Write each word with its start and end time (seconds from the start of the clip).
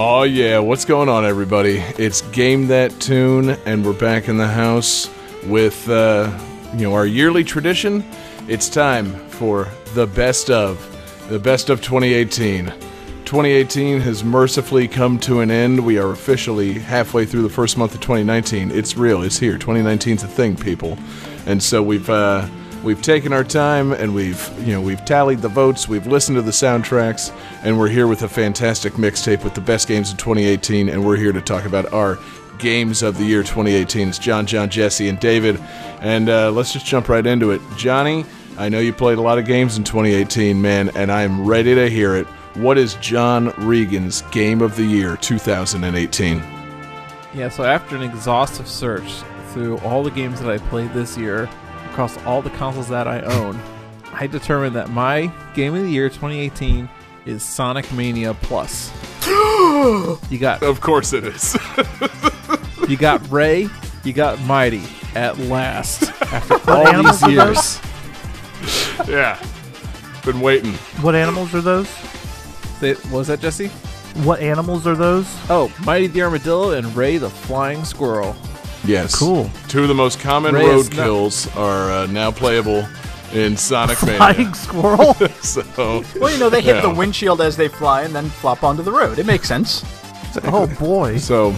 Oh 0.00 0.22
yeah, 0.22 0.60
what's 0.60 0.84
going 0.84 1.08
on, 1.08 1.24
everybody? 1.24 1.78
It's 1.98 2.20
Game 2.30 2.68
That 2.68 3.00
Tune, 3.00 3.50
and 3.66 3.84
we're 3.84 3.98
back 3.98 4.28
in 4.28 4.36
the 4.36 4.46
house 4.46 5.10
with 5.44 5.88
uh, 5.88 6.30
you 6.74 6.82
know 6.82 6.94
our 6.94 7.04
yearly 7.04 7.42
tradition. 7.42 8.04
It's 8.46 8.68
time 8.68 9.12
for 9.28 9.66
the 9.94 10.06
best 10.06 10.50
of 10.50 10.78
the 11.28 11.40
best 11.40 11.68
of 11.68 11.82
2018. 11.82 12.66
2018 12.66 13.98
has 13.98 14.22
mercifully 14.22 14.86
come 14.86 15.18
to 15.18 15.40
an 15.40 15.50
end. 15.50 15.84
We 15.84 15.98
are 15.98 16.12
officially 16.12 16.74
halfway 16.74 17.26
through 17.26 17.42
the 17.42 17.50
first 17.50 17.76
month 17.76 17.92
of 17.92 18.00
2019. 18.00 18.70
It's 18.70 18.96
real. 18.96 19.24
It's 19.24 19.40
here. 19.40 19.58
2019's 19.58 20.22
a 20.22 20.28
thing, 20.28 20.54
people. 20.54 20.96
And 21.44 21.60
so 21.60 21.82
we've 21.82 22.08
uh, 22.08 22.48
we've 22.82 23.02
taken 23.02 23.32
our 23.32 23.44
time 23.44 23.92
and 23.92 24.14
we've 24.14 24.50
you 24.66 24.72
know 24.72 24.80
we've 24.80 25.04
tallied 25.04 25.40
the 25.40 25.48
votes. 25.48 25.88
We've 25.88 26.06
listened 26.06 26.36
to 26.36 26.42
the 26.42 26.50
soundtracks, 26.50 27.32
and 27.62 27.78
we're 27.78 27.88
here 27.88 28.06
with 28.06 28.22
a 28.22 28.28
fantastic 28.28 28.94
mixtape 28.94 29.44
with 29.44 29.54
the 29.54 29.60
best 29.60 29.88
games 29.88 30.10
of 30.10 30.18
2018. 30.18 30.88
And 30.88 31.04
we're 31.04 31.16
here 31.16 31.32
to 31.32 31.40
talk 31.40 31.64
about 31.64 31.92
our 31.92 32.18
games 32.58 33.02
of 33.02 33.18
the 33.18 33.24
year 33.24 33.42
2018. 33.42 34.08
It's 34.08 34.18
John, 34.18 34.46
John, 34.46 34.68
Jesse, 34.68 35.08
and 35.08 35.18
David. 35.18 35.60
And 36.00 36.28
uh, 36.28 36.50
let's 36.50 36.72
just 36.72 36.86
jump 36.86 37.08
right 37.08 37.24
into 37.24 37.52
it. 37.52 37.60
Johnny, 37.76 38.24
I 38.56 38.68
know 38.68 38.80
you 38.80 38.92
played 38.92 39.18
a 39.18 39.22
lot 39.22 39.38
of 39.38 39.46
games 39.46 39.76
in 39.76 39.84
2018, 39.84 40.60
man, 40.60 40.90
and 40.96 41.12
I'm 41.12 41.46
ready 41.46 41.74
to 41.74 41.88
hear 41.88 42.16
it. 42.16 42.26
What 42.54 42.76
is 42.76 42.94
John 42.94 43.52
Regan's 43.58 44.22
Game 44.32 44.60
of 44.62 44.74
the 44.74 44.82
Year 44.82 45.16
2018? 45.16 46.38
Yeah, 47.34 47.48
so 47.50 47.62
after 47.62 47.94
an 47.94 48.02
exhaustive 48.02 48.66
search 48.66 49.22
through 49.50 49.78
all 49.78 50.02
the 50.02 50.10
games 50.10 50.40
that 50.40 50.50
I 50.50 50.58
played 50.58 50.92
this 50.92 51.16
year, 51.16 51.48
across 51.90 52.16
all 52.24 52.42
the 52.42 52.50
consoles 52.50 52.88
that 52.88 53.06
I 53.08 53.20
own, 53.20 53.60
I 54.12 54.26
determined 54.26 54.74
that 54.76 54.90
my 54.90 55.32
Game 55.54 55.74
of 55.74 55.82
the 55.82 55.90
Year 55.90 56.08
2018 56.08 56.88
is 57.26 57.42
Sonic 57.42 57.90
Mania 57.92 58.34
Plus. 58.34 58.90
you 59.26 60.38
got 60.38 60.62
Of 60.62 60.80
course 60.80 61.12
it 61.12 61.24
is. 61.24 61.56
you 62.88 62.96
got 62.96 63.28
Ray, 63.30 63.68
you 64.04 64.12
got 64.12 64.40
Mighty 64.42 64.82
at 65.14 65.38
last 65.38 66.10
after 66.22 66.70
all 66.70 67.02
these 67.02 67.22
years. 67.28 67.80
yeah. 69.08 69.42
Been 70.24 70.40
waiting. 70.40 70.72
What 71.02 71.14
animals 71.14 71.54
are 71.54 71.60
those? 71.60 71.88
Say- 72.80 72.94
what 72.94 73.18
was 73.18 73.28
that 73.28 73.40
Jesse? 73.40 73.68
What 74.24 74.40
animals 74.40 74.86
are 74.86 74.96
those? 74.96 75.26
Oh, 75.48 75.72
Mighty 75.84 76.06
the 76.08 76.22
Armadillo 76.22 76.72
and 76.72 76.94
Ray 76.96 77.18
the 77.18 77.30
Flying 77.30 77.84
Squirrel. 77.84 78.34
Yes. 78.84 79.14
Cool. 79.18 79.50
Two 79.68 79.82
of 79.82 79.88
the 79.88 79.94
most 79.94 80.20
common 80.20 80.54
Ray 80.54 80.66
road 80.66 80.78
is 80.80 80.90
not- 80.90 80.96
kills 81.04 81.56
are 81.56 81.90
uh, 81.90 82.06
now 82.06 82.30
playable 82.30 82.86
in 83.32 83.56
Sonic 83.56 83.98
Flying 83.98 84.36
Mania. 84.38 84.54
squirrel. 84.54 85.14
So, 85.42 86.02
Well, 86.20 86.32
you 86.32 86.38
know, 86.38 86.48
they 86.50 86.60
hit 86.62 86.76
Yeah. 86.76 86.82
the 86.82 86.90
windshield 86.90 87.40
as 87.40 87.56
they 87.56 87.68
fly 87.68 88.02
and 88.02 88.14
then 88.14 88.28
flop 88.28 88.62
onto 88.62 88.82
the 88.82 88.92
road. 88.92 89.18
It 89.18 89.26
makes 89.26 89.48
sense. 89.48 89.84
oh 90.44 90.66
boy. 90.78 91.18
so 91.18 91.54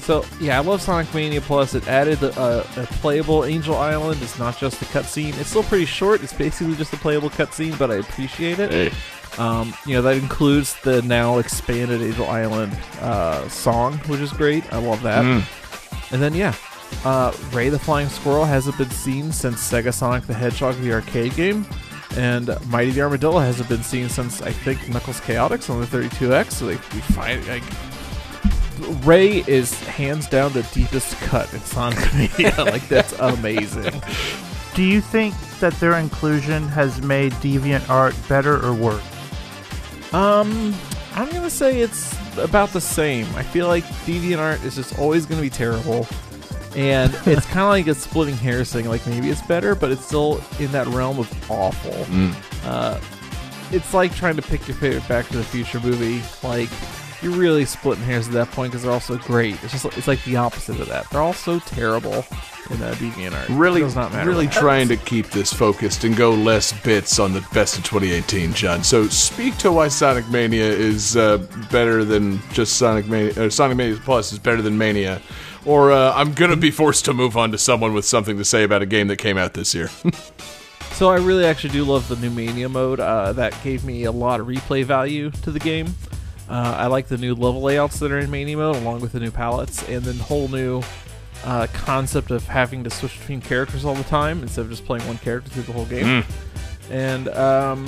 So 0.00 0.24
yeah, 0.40 0.56
I 0.58 0.62
love 0.62 0.82
Sonic 0.82 1.12
Mania 1.14 1.40
Plus. 1.40 1.74
It 1.74 1.86
added 1.88 2.22
uh, 2.22 2.64
a 2.76 2.86
playable 3.00 3.44
Angel 3.44 3.76
Island. 3.76 4.20
It's 4.22 4.38
not 4.38 4.58
just 4.58 4.78
the 4.80 4.86
cutscene. 4.86 5.38
It's 5.40 5.48
still 5.50 5.62
pretty 5.64 5.86
short. 5.86 6.22
It's 6.22 6.32
basically 6.32 6.74
just 6.76 6.92
a 6.92 6.96
playable 6.98 7.30
cutscene, 7.30 7.78
but 7.78 7.90
I 7.90 7.96
appreciate 7.96 8.58
it. 8.58 8.70
hey, 8.70 8.90
Um, 9.42 9.74
you 9.86 9.94
know 9.94 10.02
that 10.02 10.16
includes 10.16 10.74
the 10.82 11.02
now 11.02 11.38
expanded 11.38 12.02
Angel 12.02 12.26
Island 12.28 12.76
uh, 13.00 13.48
song, 13.48 13.98
which 14.08 14.20
is 14.20 14.32
great. 14.32 14.70
I 14.72 14.78
love 14.78 15.02
that. 15.02 15.24
Mm. 15.24 15.42
And 16.12 16.22
then 16.22 16.34
yeah, 16.34 16.54
uh, 17.04 17.32
Ray 17.52 17.68
the 17.68 17.78
Flying 17.78 18.08
Squirrel 18.08 18.44
hasn't 18.44 18.78
been 18.78 18.90
seen 18.90 19.32
since 19.32 19.68
Sega 19.68 19.92
Sonic 19.92 20.26
the 20.26 20.34
Hedgehog, 20.34 20.76
the 20.80 20.92
arcade 20.92 21.34
game, 21.34 21.66
and 22.16 22.50
Mighty 22.68 22.90
the 22.92 23.02
Armadillo 23.02 23.40
hasn't 23.40 23.68
been 23.68 23.82
seen 23.82 24.08
since 24.08 24.42
I 24.42 24.52
think 24.52 24.88
Knuckles 24.88 25.20
Chaotix 25.20 25.68
on 25.70 25.80
the 25.80 25.86
32X. 25.86 26.52
So 26.52 26.66
they 26.66 26.74
we 26.74 27.00
find 27.00 27.46
like 27.48 27.62
Ray 29.04 29.42
is 29.46 29.78
hands 29.84 30.28
down 30.28 30.52
the 30.52 30.62
deepest 30.74 31.16
cut 31.22 31.52
in 31.52 31.60
Sonic 31.60 31.98
Mania. 32.14 32.54
like 32.58 32.86
that's 32.88 33.12
amazing. 33.18 34.00
Do 34.74 34.82
you 34.82 35.00
think 35.00 35.34
that 35.60 35.72
their 35.74 35.94
inclusion 35.94 36.68
has 36.68 37.00
made 37.00 37.32
DeviantArt 37.34 38.28
better 38.28 38.62
or 38.64 38.74
worse? 38.74 39.02
Um, 40.12 40.74
I'm 41.16 41.30
gonna 41.30 41.50
say 41.50 41.80
it's 41.80 42.14
about 42.36 42.70
the 42.70 42.80
same. 42.80 43.26
I 43.34 43.42
feel 43.42 43.66
like 43.68 43.84
DeviantArt 44.04 44.62
is 44.64 44.74
just 44.76 44.98
always 44.98 45.24
gonna 45.24 45.40
be 45.40 45.50
terrible, 45.50 46.06
and 46.76 47.12
it's 47.26 47.46
kind 47.46 47.60
of 47.60 47.68
like 47.70 47.86
a 47.86 47.94
splitting 47.94 48.36
hairs, 48.36 48.70
thing. 48.72 48.86
like 48.86 49.06
maybe 49.06 49.30
it's 49.30 49.42
better, 49.42 49.74
but 49.74 49.90
it's 49.90 50.04
still 50.04 50.42
in 50.58 50.70
that 50.72 50.86
realm 50.88 51.18
of 51.18 51.50
awful. 51.50 51.92
Mm. 52.14 52.34
Uh, 52.64 53.00
it's 53.72 53.94
like 53.94 54.14
trying 54.14 54.36
to 54.36 54.42
pick 54.42 54.68
your 54.68 54.76
favorite 54.76 55.08
Back 55.08 55.26
to 55.28 55.38
the 55.38 55.44
Future 55.44 55.80
movie. 55.80 56.22
Like 56.46 56.68
you're 57.26 57.36
really 57.36 57.64
splitting 57.64 58.04
hairs 58.04 58.28
at 58.28 58.34
that 58.34 58.50
point 58.52 58.70
because 58.70 58.84
they're 58.84 58.92
all 58.92 59.00
so 59.00 59.18
great. 59.18 59.54
It's 59.64 59.72
just 59.72 59.84
it's 59.98 60.06
like 60.06 60.22
the 60.24 60.36
opposite 60.36 60.78
of 60.80 60.88
that. 60.88 61.10
They're 61.10 61.20
all 61.20 61.32
so 61.32 61.58
terrible 61.58 62.24
in 62.70 62.82
uh, 62.82 62.94
DeviantArt. 62.98 63.58
really, 63.58 63.80
it 63.80 63.84
does 63.84 63.96
not 63.96 64.12
matter. 64.12 64.28
really 64.28 64.46
trying 64.46 64.88
happens. 64.88 65.00
to 65.00 65.06
keep 65.06 65.26
this 65.30 65.52
focused 65.52 66.04
and 66.04 66.16
go 66.16 66.30
less 66.30 66.72
bits 66.84 67.18
on 67.18 67.32
the 67.32 67.46
best 67.52 67.78
of 67.78 67.84
2018, 67.84 68.52
John. 68.54 68.84
So 68.84 69.08
speak 69.08 69.56
to 69.58 69.72
why 69.72 69.88
Sonic 69.88 70.28
Mania 70.28 70.70
is 70.70 71.16
uh, 71.16 71.38
better 71.72 72.04
than 72.04 72.40
just 72.52 72.76
Sonic 72.76 73.06
Mania. 73.08 73.46
Or 73.46 73.50
Sonic 73.50 73.76
Mania 73.76 73.96
Plus 74.04 74.32
is 74.32 74.38
better 74.38 74.62
than 74.62 74.78
Mania. 74.78 75.20
Or 75.64 75.90
uh, 75.90 76.12
I'm 76.14 76.32
gonna 76.32 76.56
be 76.56 76.70
forced 76.70 77.04
to 77.06 77.12
move 77.12 77.36
on 77.36 77.50
to 77.50 77.58
someone 77.58 77.92
with 77.92 78.04
something 78.04 78.38
to 78.38 78.44
say 78.44 78.62
about 78.62 78.82
a 78.82 78.86
game 78.86 79.08
that 79.08 79.16
came 79.16 79.36
out 79.36 79.54
this 79.54 79.74
year. 79.74 79.90
So 80.92 81.10
I 81.10 81.16
really 81.18 81.44
actually 81.44 81.74
do 81.74 81.84
love 81.84 82.08
the 82.08 82.16
new 82.16 82.30
Mania 82.30 82.70
mode. 82.70 83.00
Uh, 83.00 83.34
that 83.34 83.54
gave 83.62 83.84
me 83.84 84.04
a 84.04 84.10
lot 84.10 84.40
of 84.40 84.46
replay 84.46 84.82
value 84.82 85.30
to 85.42 85.50
the 85.50 85.58
game. 85.58 85.94
Uh, 86.48 86.76
I 86.78 86.86
like 86.86 87.08
the 87.08 87.18
new 87.18 87.34
level 87.34 87.60
layouts 87.62 87.98
that 87.98 88.12
are 88.12 88.18
in 88.18 88.30
Mania 88.30 88.56
mode, 88.56 88.76
along 88.76 89.00
with 89.00 89.12
the 89.12 89.20
new 89.20 89.30
palettes, 89.30 89.82
and 89.88 90.02
then 90.04 90.16
the 90.16 90.24
whole 90.24 90.48
new 90.48 90.82
uh, 91.44 91.66
concept 91.72 92.30
of 92.30 92.46
having 92.46 92.84
to 92.84 92.90
switch 92.90 93.18
between 93.18 93.40
characters 93.40 93.84
all 93.84 93.94
the 93.94 94.04
time 94.04 94.42
instead 94.42 94.62
of 94.62 94.70
just 94.70 94.84
playing 94.84 95.06
one 95.06 95.18
character 95.18 95.50
through 95.50 95.64
the 95.64 95.72
whole 95.72 95.86
game. 95.86 96.24
And 96.90 97.28
um, 97.30 97.86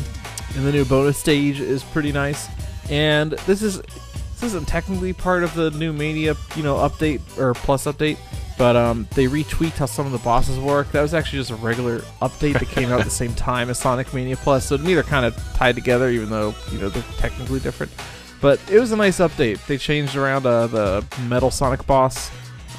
and 0.57 0.67
the 0.67 0.73
new 0.73 0.85
bonus 0.85 1.19
stage 1.19 1.61
is 1.61 1.83
pretty 1.85 2.13
nice. 2.13 2.49
And 2.91 3.33
this 3.47 3.63
is 3.63 3.81
this 3.81 4.43
isn't 4.43 4.67
technically 4.69 5.13
part 5.13 5.45
of 5.45 5.55
the 5.55 5.71
new 5.73 5.93
Mania, 5.93 6.35
you 6.57 6.63
know, 6.63 6.77
update 6.77 7.21
or 7.39 7.55
plus 7.55 7.87
update, 7.87 8.19
but 8.57 8.77
um, 8.77 9.07
they 9.15 9.27
retweaked 9.27 9.77
how 9.79 9.87
some 9.87 10.07
of 10.07 10.13
the 10.13 10.19
bosses 10.19 10.59
work. 10.59 10.91
That 10.93 11.03
was 11.03 11.15
actually 11.15 11.41
just 11.41 11.51
a 11.51 11.57
regular 11.57 11.99
update 12.23 12.59
that 12.59 12.69
came 12.69 12.91
out 12.91 13.01
at 13.01 13.05
the 13.05 13.11
same 13.25 13.35
time 13.35 13.71
as 13.71 13.79
Sonic 13.79 14.13
Mania 14.13 14.37
Plus. 14.37 14.67
So 14.67 14.77
to 14.77 14.83
me, 14.83 14.95
they're 14.95 15.03
kind 15.03 15.27
of 15.27 15.37
tied 15.55 15.75
together, 15.75 16.09
even 16.09 16.31
though 16.31 16.55
you 16.73 16.79
know 16.79 16.89
they're 16.89 17.05
technically 17.19 17.61
different. 17.61 17.93
But 18.41 18.61
it 18.71 18.79
was 18.79 18.93
a 18.93 18.97
nice 18.97 19.19
update. 19.19 19.65
They 19.67 19.79
changed 19.79 20.17
around 20.17 20.47
uh, 20.47 20.69
the 20.69 21.05
Metal 21.29 21.51
Sonic 21.51 21.87
boss 21.87 22.31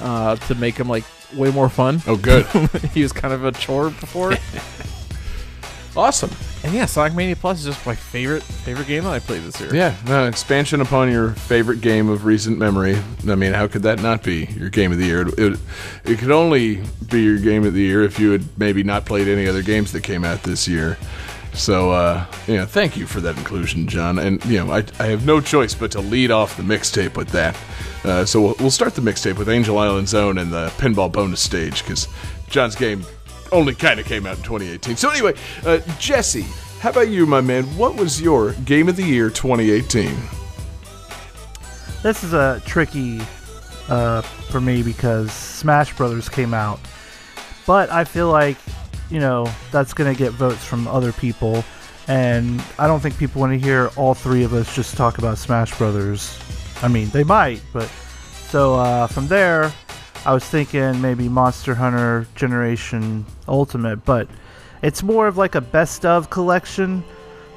uh, 0.02 0.36
to 0.36 0.56
make 0.56 0.76
him 0.78 0.88
like 0.88 1.04
way 1.36 1.52
more 1.52 1.70
fun. 1.70 2.02
oh, 2.08 2.16
good, 2.16 2.46
he 2.94 3.04
was 3.04 3.12
kind 3.12 3.34
of 3.34 3.46
a 3.46 3.52
chore 3.52 3.90
before. 3.90 4.34
awesome. 5.98 6.32
and 6.64 6.74
yeah, 6.74 6.86
Sonic 6.86 7.14
Mania 7.14 7.36
Plus 7.36 7.60
is 7.60 7.66
just 7.66 7.86
my 7.86 7.96
favorite 7.96 8.42
favorite 8.42 8.88
game 8.88 9.04
that 9.04 9.12
I 9.12 9.20
played 9.20 9.42
this 9.42 9.60
year. 9.60 9.74
Yeah, 9.76 9.96
no, 10.08 10.26
expansion 10.28 10.82
upon 10.82 11.12
your 11.12 11.32
favorite 11.32 11.82
game 11.82 12.10
of 12.10 12.26
recent 12.26 12.58
memory. 12.58 12.98
I 13.28 13.36
mean, 13.36 13.54
how 13.54 13.68
could 13.68 13.84
that 13.84 14.02
not 14.02 14.24
be 14.24 14.46
your 14.46 14.70
game 14.70 14.92
of 14.92 14.98
the 14.98 15.06
year? 15.06 15.28
It, 15.28 15.40
it, 15.40 15.60
it 16.06 16.20
could 16.20 16.32
only 16.32 16.84
be 17.10 17.22
your 17.22 17.38
game 17.38 17.66
of 17.66 17.74
the 17.74 17.82
year 17.82 18.04
if 18.04 18.20
you 18.20 18.32
had 18.32 18.46
maybe 18.58 18.84
not 18.84 19.06
played 19.06 19.28
any 19.28 19.48
other 19.48 19.62
games 19.62 19.92
that 19.92 20.02
came 20.02 20.24
out 20.24 20.44
this 20.44 20.68
year. 20.68 20.98
So, 21.54 21.92
uh, 21.92 22.26
know, 22.48 22.66
thank 22.66 22.96
you 22.96 23.06
for 23.06 23.20
that 23.22 23.38
inclusion, 23.38 23.88
John. 23.88 24.20
And, 24.20 24.44
you 24.46 24.64
know, 24.64 24.72
I, 24.72 24.84
I 25.00 25.08
have 25.08 25.26
no 25.26 25.42
choice 25.42 25.74
but 25.74 25.92
to 25.92 26.00
lead 26.00 26.32
off 26.32 26.56
the 26.56 26.64
mixtape 26.64 27.18
with 27.18 27.30
that. 27.30 27.58
Uh, 28.04 28.26
so 28.26 28.42
we'll, 28.42 28.56
we'll 28.60 28.72
start 28.72 28.96
the 28.96 29.02
mixtape 29.02 29.38
with 29.38 29.50
Angel 29.50 29.78
Island 29.78 30.08
Zone 30.08 30.38
and 30.38 30.52
the 30.52 30.68
pinball 30.78 31.12
bonus 31.12 31.42
stage 31.42 31.84
because 31.84 32.08
John's 32.48 32.76
game 32.76 33.04
only 33.52 33.76
kind 33.76 34.00
of 34.00 34.06
came 34.06 34.26
out 34.26 34.38
in 34.38 34.44
2018. 34.44 34.96
So, 34.96 35.10
anyway, 35.10 35.34
uh, 35.66 35.80
Jesse, 36.00 36.46
how 36.80 36.92
about 36.92 37.10
you, 37.10 37.26
my 37.26 37.42
man? 37.42 37.66
What 37.76 37.96
was 37.96 38.22
your 38.22 38.54
game 38.54 38.88
of 38.88 38.96
the 38.96 39.04
year 39.04 39.30
2018? 39.30 40.16
This 42.02 42.24
is 42.24 42.32
a 42.32 42.62
tricky 42.66 43.20
uh, 43.90 44.22
for 44.22 44.62
me 44.62 44.82
because 44.84 45.34
Smash 45.34 45.94
Brothers 45.98 46.30
came 46.30 46.54
out, 46.54 46.80
but 47.68 47.90
I 47.90 48.06
feel 48.06 48.32
like 48.32 48.58
you 49.10 49.20
know 49.20 49.52
that's 49.72 49.94
gonna 49.94 50.16
get 50.16 50.32
votes 50.32 50.64
from 50.64 50.88
other 50.88 51.12
people, 51.12 51.64
and 52.08 52.64
I 52.78 52.88
don't 52.88 53.00
think 53.00 53.18
people 53.18 53.42
want 53.42 53.54
to 53.54 53.60
hear 53.60 53.90
all 53.96 54.14
three 54.14 54.44
of 54.44 54.54
us 54.54 54.74
just 54.76 54.96
talk 54.96 55.18
about 55.18 55.38
Smash 55.38 55.78
Brothers. 55.78 56.38
I 56.82 56.88
mean, 56.88 57.10
they 57.10 57.24
might, 57.24 57.62
but 57.74 57.90
so 58.50 58.76
uh, 58.76 59.08
from 59.08 59.28
there, 59.28 59.72
I 60.26 60.34
was 60.34 60.44
thinking 60.44 61.02
maybe 61.02 61.30
Monster 61.30 61.76
Hunter 61.76 62.28
Generation 62.36 63.26
Ultimate, 63.48 64.04
but 64.06 64.28
it's 64.82 65.04
more 65.04 65.28
of 65.28 65.38
like 65.38 65.56
a 65.56 65.62
best 65.62 66.06
of 66.06 66.30
collection. 66.30 67.04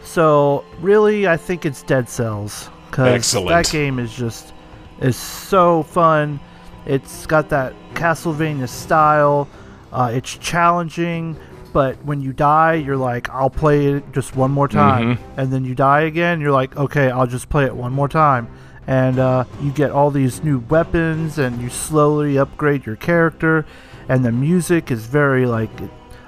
So 0.04 0.64
really, 0.80 1.28
I 1.28 1.36
think 1.36 1.64
it's 1.64 1.82
Dead 1.82 2.08
Cells 2.08 2.68
because 2.90 3.32
that 3.32 3.70
game 3.70 3.98
is 3.98 4.12
just 4.12 4.52
is 5.00 5.16
so 5.16 5.82
fun. 5.82 6.40
It's 6.86 7.26
got 7.26 7.48
that 7.50 7.74
Castlevania 7.94 8.68
style. 8.68 9.48
Uh, 9.92 10.10
it's 10.14 10.36
challenging, 10.38 11.36
but 11.72 12.02
when 12.04 12.20
you 12.20 12.32
die, 12.32 12.74
you're 12.74 12.96
like, 12.96 13.28
I'll 13.30 13.50
play 13.50 13.86
it 13.86 14.12
just 14.12 14.34
one 14.36 14.50
more 14.50 14.68
time. 14.68 15.18
And 15.36 15.52
then 15.52 15.64
you 15.64 15.74
die 15.74 16.02
again, 16.02 16.40
you're 16.40 16.52
like, 16.52 16.76
okay, 16.76 17.10
I'll 17.10 17.26
just 17.26 17.48
play 17.48 17.64
it 17.66 17.74
one 17.76 17.92
more 17.92 18.08
time. 18.08 18.48
and 18.86 19.18
uh, 19.20 19.44
you 19.62 19.70
get 19.70 19.90
all 19.92 20.10
these 20.10 20.42
new 20.42 20.58
weapons, 20.68 21.38
and 21.38 21.60
you 21.62 21.68
slowly 21.70 22.36
upgrade 22.36 22.84
your 22.84 22.96
character, 22.96 23.64
and 24.08 24.24
the 24.24 24.32
music 24.32 24.90
is 24.90 25.06
very 25.06 25.46
like, 25.46 25.70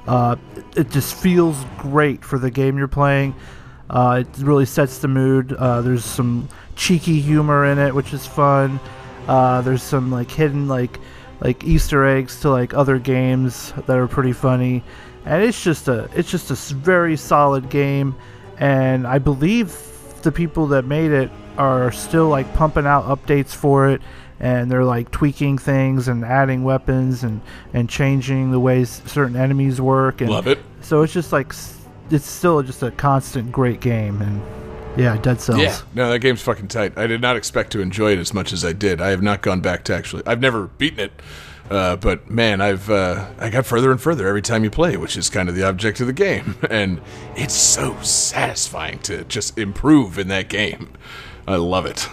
uh, 0.06 0.36
it 0.76 0.88
just 0.90 1.14
feels 1.16 1.56
great 1.78 2.24
for 2.24 2.38
the 2.38 2.50
game 2.50 2.78
you're 2.78 2.86
playing. 2.86 3.34
Uh, 3.90 4.22
it 4.24 4.38
really 4.42 4.66
sets 4.66 4.98
the 4.98 5.08
mood. 5.08 5.52
Uh, 5.52 5.80
there's 5.80 6.04
some 6.04 6.48
cheeky 6.76 7.20
humor 7.20 7.64
in 7.64 7.78
it, 7.78 7.92
which 7.94 8.12
is 8.14 8.24
fun. 8.26 8.78
Uh, 9.26 9.60
there's 9.62 9.82
some 9.82 10.10
like 10.12 10.30
hidden 10.30 10.68
like 10.68 10.98
like 11.44 11.62
Easter 11.62 12.06
eggs 12.06 12.40
to 12.40 12.50
like 12.50 12.72
other 12.72 12.98
games 12.98 13.72
that 13.86 13.98
are 13.98 14.08
pretty 14.08 14.32
funny, 14.32 14.82
and 15.26 15.44
it's 15.44 15.62
just 15.62 15.86
a 15.88 16.08
it's 16.14 16.30
just 16.30 16.50
a 16.50 16.74
very 16.74 17.16
solid 17.16 17.68
game. 17.68 18.16
And 18.58 19.06
I 19.06 19.18
believe 19.18 19.78
the 20.22 20.32
people 20.32 20.68
that 20.68 20.86
made 20.86 21.12
it 21.12 21.30
are 21.58 21.92
still 21.92 22.28
like 22.28 22.52
pumping 22.54 22.86
out 22.86 23.04
updates 23.04 23.54
for 23.54 23.90
it, 23.90 24.00
and 24.40 24.70
they're 24.70 24.84
like 24.84 25.10
tweaking 25.10 25.58
things 25.58 26.08
and 26.08 26.24
adding 26.24 26.64
weapons 26.64 27.22
and 27.22 27.42
and 27.74 27.90
changing 27.90 28.50
the 28.50 28.58
ways 28.58 29.02
certain 29.04 29.36
enemies 29.36 29.82
work. 29.82 30.22
And 30.22 30.30
Love 30.30 30.46
it. 30.46 30.58
So 30.80 31.02
it's 31.02 31.12
just 31.12 31.30
like 31.30 31.52
it's 32.10 32.26
still 32.26 32.62
just 32.62 32.82
a 32.82 32.90
constant 32.90 33.52
great 33.52 33.80
game, 33.80 34.22
and 34.22 34.40
yeah, 34.96 35.16
Dead 35.16 35.40
Cells. 35.40 35.60
Yeah, 35.60 35.78
no, 35.94 36.10
that 36.10 36.20
game's 36.20 36.42
fucking 36.42 36.68
tight. 36.68 36.96
I 36.96 37.06
did 37.06 37.20
not 37.20 37.36
expect 37.36 37.72
to 37.72 37.80
enjoy 37.80 38.12
it 38.12 38.18
as 38.18 38.32
much 38.32 38.52
as 38.52 38.64
I 38.64 38.72
did. 38.72 39.00
I 39.00 39.10
have 39.10 39.22
not 39.22 39.42
gone 39.42 39.60
back 39.60 39.84
to 39.84 39.94
actually. 39.94 40.22
I've 40.26 40.40
never 40.40 40.66
beaten 40.66 41.00
it, 41.00 41.22
uh, 41.70 41.96
but 41.96 42.30
man, 42.30 42.60
I've 42.60 42.88
uh, 42.90 43.28
I 43.38 43.50
got 43.50 43.66
further 43.66 43.90
and 43.90 44.00
further 44.00 44.26
every 44.28 44.42
time 44.42 44.64
you 44.64 44.70
play, 44.70 44.96
which 44.96 45.16
is 45.16 45.28
kind 45.30 45.48
of 45.48 45.54
the 45.54 45.66
object 45.66 46.00
of 46.00 46.06
the 46.06 46.12
game, 46.12 46.56
and 46.70 47.00
it's 47.36 47.54
so 47.54 48.00
satisfying 48.02 48.98
to 49.00 49.24
just 49.24 49.58
improve 49.58 50.18
in 50.18 50.28
that 50.28 50.48
game. 50.48 50.92
I 51.46 51.56
love 51.56 51.86
it. 51.86 52.08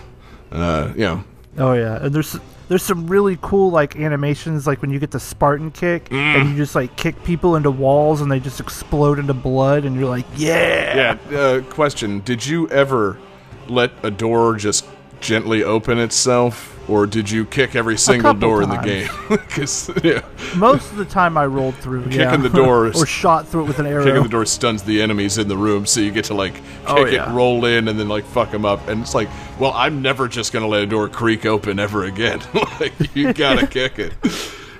Uh, 0.52 0.92
you 0.96 1.02
know, 1.02 1.24
Oh 1.58 1.74
yeah, 1.74 2.04
and 2.04 2.14
there's 2.16 2.40
there's 2.72 2.84
some 2.84 3.06
really 3.08 3.38
cool 3.42 3.70
like 3.70 3.98
animations, 3.98 4.66
like 4.66 4.82
when 4.82 4.92
you 4.92 4.98
get 4.98 5.12
the 5.12 5.20
Spartan 5.20 5.72
kick 5.72 6.08
and 6.10 6.52
you 6.52 6.56
just 6.56 6.74
like 6.74 6.96
kick 6.96 7.22
people 7.26 7.58
into 7.58 7.70
walls 7.70 8.22
and 8.22 8.32
they 8.32 8.40
just 8.40 8.62
explode 8.62 9.20
into 9.20 9.34
blood, 9.34 9.84
and 9.84 9.94
you're 9.94 10.08
like, 10.08 10.26
yeah. 10.38 11.18
yeah. 11.30 11.38
Uh, 11.38 11.62
question: 11.64 12.22
Did 12.22 12.46
you 12.46 12.70
ever 12.70 13.20
let 13.68 13.92
a 14.04 14.10
door 14.10 14.56
just 14.56 14.88
gently 15.20 15.66
open 15.66 15.98
itself, 15.98 16.71
or 16.92 17.08
did 17.08 17.30
you 17.32 17.46
kick 17.46 17.76
every 17.76 17.98
single 17.98 18.34
door 18.34 18.62
in 18.62 18.70
the 18.70 18.78
game? 18.78 19.10
Because 19.30 19.90
yeah. 20.04 20.22
Most 20.56 20.92
of 20.92 20.98
the 20.98 21.06
time 21.06 21.38
I 21.38 21.46
rolled 21.46 21.76
through, 21.76 22.04
yeah. 22.10 22.30
Kicking 22.32 22.44
the 22.44 22.50
doors. 22.50 22.96
or 23.02 23.06
shot 23.06 23.48
through 23.48 23.64
it 23.64 23.68
with 23.68 23.80
an 23.80 23.86
arrow. 23.86 24.04
kicking 24.04 24.24
the 24.24 24.30
door 24.30 24.46
stuns 24.46 24.84
the 24.84 25.02
enemies 25.02 25.38
in 25.38 25.48
the 25.48 25.58
room, 25.58 25.86
so 25.86 26.00
you 26.02 26.12
get 26.12 26.26
to 26.26 26.34
like 26.34 26.54
kick 26.54 26.64
Oh, 26.88 27.06
it, 27.06 27.28
roll 27.30 27.66
in, 27.66 27.88
and 27.88 27.98
then 28.00 28.10
like 28.10 28.26
fuck 28.26 28.52
them 28.52 28.66
up. 28.66 28.88
And 28.88 29.02
it's 29.02 29.16
like, 29.16 29.30
well, 29.60 29.72
I'm 29.74 30.02
never 30.02 30.28
just 30.28 30.52
gonna 30.54 30.68
let 30.68 30.84
a 30.84 30.86
door 30.86 31.08
creak 31.10 31.46
open 31.46 31.80
ever 31.80 32.04
again. 32.06 32.42
like 32.80 32.94
you 33.16 33.32
gotta 33.34 33.66
kick 33.68 33.98
it. 34.00 34.14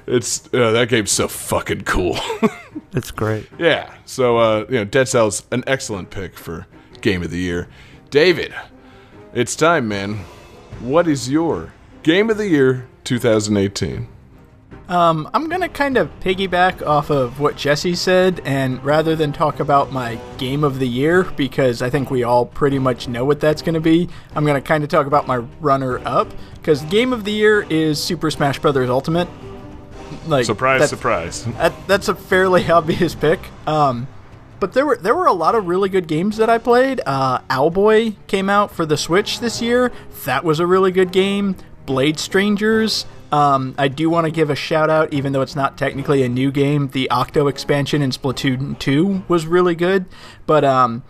It's 0.08 0.48
uh, 0.54 0.72
that 0.72 0.90
game's 0.90 1.12
so 1.12 1.28
fucking 1.28 1.82
cool. 1.82 2.18
It's 2.94 3.12
great. 3.12 3.48
yeah. 3.58 3.94
So 4.06 4.38
uh, 4.38 4.66
you 4.68 4.76
know, 4.76 4.86
Dead 4.86 5.08
Cells 5.08 5.44
an 5.52 5.64
excellent 5.68 6.10
pick 6.10 6.38
for 6.38 6.68
game 7.02 7.24
of 7.24 7.32
the 7.32 7.40
year. 7.40 7.68
David, 8.10 8.54
it's 9.34 9.56
time, 9.56 9.88
man. 9.88 10.16
What 10.82 11.08
is 11.08 11.30
your 11.30 11.72
game 12.04 12.30
of 12.30 12.38
the 12.38 12.48
year 12.48 12.88
2018? 13.04 14.08
Um, 14.90 15.30
I'm 15.34 15.48
gonna 15.48 15.70
kind 15.70 15.96
of 15.96 16.10
piggyback 16.20 16.86
off 16.86 17.10
of 17.10 17.40
what 17.40 17.56
Jesse 17.56 17.96
said, 17.96 18.42
and 18.44 18.84
rather 18.84 19.16
than 19.16 19.32
talk 19.32 19.62
about 19.62 19.94
my 19.94 20.20
game 20.38 20.66
of 20.66 20.80
the 20.80 20.88
year, 20.88 21.24
because 21.24 21.82
I 21.82 21.90
think 21.90 22.12
we 22.12 22.24
all 22.24 22.46
pretty 22.46 22.78
much 22.78 23.08
know 23.08 23.24
what 23.24 23.40
that's 23.40 23.62
gonna 23.62 23.80
be, 23.80 24.10
I'm 24.36 24.46
gonna 24.46 24.60
kind 24.60 24.84
of 24.84 24.90
talk 24.90 25.08
about 25.08 25.28
my 25.28 25.38
runner-up, 25.62 26.28
because 26.56 26.82
game 26.84 27.14
of 27.14 27.24
the 27.24 27.32
year 27.32 27.66
is 27.70 28.04
Super 28.04 28.30
Smash 28.30 28.60
Bros. 28.60 28.90
Ultimate. 28.90 29.30
Like 30.28 30.44
Surprise, 30.46 30.82
that's- 30.82 30.90
surprise. 30.90 31.46
that, 31.58 31.74
that's 31.88 32.10
a 32.10 32.16
fairly 32.16 32.68
obvious 32.70 33.16
pick. 33.16 33.40
Um, 33.66 34.08
but 34.60 34.74
there 34.74 34.86
were 34.86 34.98
there 34.98 35.16
were 35.16 35.26
a 35.26 35.34
lot 35.34 35.56
of 35.56 35.68
really 35.68 35.88
good 35.90 36.08
games 36.08 36.36
that 36.38 36.50
I 36.50 36.58
played. 36.58 37.00
Uh, 37.06 37.40
Owlboy 37.50 38.16
came 38.28 38.50
out 38.50 38.72
for 38.72 38.86
the 38.86 38.98
Switch 38.98 39.40
this 39.40 39.62
year. 39.62 39.92
That 40.26 40.44
was 40.44 40.60
a 40.60 40.68
really 40.68 40.92
good 40.92 41.12
game. 41.14 41.56
Blade 41.86 42.20
Strangers. 42.20 43.06
Um, 43.32 43.76
I 43.78 43.88
do 43.88 44.10
want 44.10 44.26
to 44.26 44.32
give 44.32 44.50
a 44.50 44.56
shout 44.56 44.90
out, 44.90 45.14
even 45.14 45.32
though 45.32 45.42
it's 45.42 45.56
not 45.56 45.78
technically 45.78 46.24
a 46.24 46.30
new 46.30 46.52
game. 46.52 46.90
The 46.90 47.10
Octo 47.10 47.48
expansion 47.48 48.02
in 48.02 48.12
Splatoon 48.12 48.78
2 48.78 49.24
was 49.28 49.46
really 49.48 49.76
good. 49.76 50.06
But 50.46 50.66
um, 50.66 51.04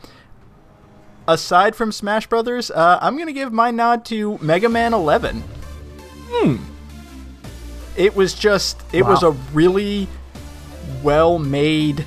aside 1.28 1.76
from 1.76 1.92
Smash 1.92 2.28
Brothers, 2.28 2.70
uh, 2.70 3.00
I'm 3.02 3.18
gonna 3.18 3.32
give 3.34 3.52
my 3.52 3.72
nod 3.72 4.06
to 4.06 4.38
Mega 4.40 4.70
Man 4.70 4.94
11. 4.94 5.44
Hmm. 6.30 6.58
It 7.98 8.16
was 8.16 8.34
just 8.34 8.82
it 8.94 9.04
was 9.04 9.24
a 9.24 9.32
really 9.54 10.08
well 11.04 11.40
made 11.40 12.06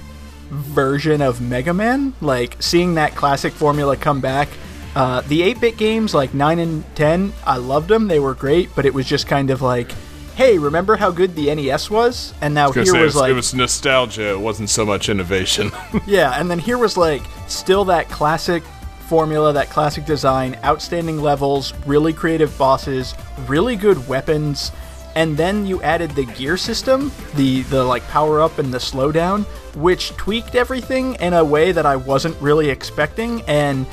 version 0.51 1.21
of 1.21 1.41
Mega 1.41 1.75
Man. 1.75 2.15
Like 2.21 2.63
seeing 2.63 2.95
that 2.95 3.15
classic 3.15 3.53
formula 3.53 3.97
come 3.97 4.21
back. 4.21 4.49
Uh, 4.95 5.21
the 5.23 5.43
8 5.43 5.61
bit 5.61 5.77
games, 5.77 6.15
like 6.15 6.35
9 6.35 6.59
and 6.59 6.97
10, 6.97 7.33
I 7.45 7.57
loved 7.57 7.89
them. 7.89 8.07
They 8.09 8.21
were 8.21 8.35
great, 8.35 8.71
but 8.77 8.87
it 8.87 8.95
was 8.95 9.07
just 9.07 9.27
kind 9.27 9.51
of 9.51 9.61
like, 9.61 9.93
hey, 10.37 10.59
remember 10.59 10.97
how 10.97 11.11
good 11.11 11.35
the 11.35 11.53
NES 11.55 11.91
was? 11.91 12.33
And 12.41 12.55
now 12.55 12.69
Gonna 12.69 12.85
here 12.85 12.93
say, 12.93 13.03
was 13.03 13.17
it, 13.17 13.19
like. 13.19 13.31
it 13.31 13.35
was 13.35 13.55
nostalgia. 13.55 14.31
It 14.31 14.41
wasn't 14.41 14.71
so 14.71 14.85
much 14.85 15.09
innovation. 15.09 15.71
Yeah, 16.07 16.39
and 16.39 16.51
then 16.51 16.59
here 16.59 16.79
was 16.79 16.97
like 16.97 17.23
still 17.49 17.85
that 17.87 18.09
classic 18.09 18.63
formula, 19.09 19.53
that 19.53 19.71
classic 19.71 20.05
design, 20.07 20.59
outstanding 20.65 21.21
levels, 21.21 21.73
really 21.87 22.13
creative 22.13 22.57
bosses, 22.59 23.15
really 23.47 23.77
good 23.77 24.07
weapons, 24.09 24.71
and 25.15 25.37
then 25.37 25.67
you 25.67 25.81
added 25.83 26.11
the 26.13 26.25
gear 26.25 26.57
system, 26.57 27.13
the 27.37 27.63
the 27.63 27.83
like 27.85 28.03
power 28.09 28.41
up 28.41 28.59
and 28.59 28.73
the 28.75 28.79
slowdown, 28.79 29.45
which 29.77 30.11
tweaked 30.17 30.55
everything 30.57 31.15
in 31.17 31.33
a 31.35 31.45
way 31.45 31.71
that 31.73 31.87
I 31.87 31.97
wasn't 31.97 32.41
really 32.41 32.71
expecting 32.71 33.43
and 33.43 33.87